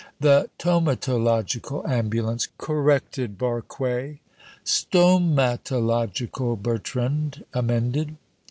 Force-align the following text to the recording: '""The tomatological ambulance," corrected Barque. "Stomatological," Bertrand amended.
'""The 0.19 0.49
tomatological 0.57 1.87
ambulance," 1.87 2.47
corrected 2.57 3.37
Barque. 3.37 4.17
"Stomatological," 4.65 6.59
Bertrand 6.59 7.45
amended. 7.53 8.17